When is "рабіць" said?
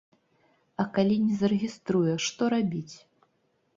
2.55-2.95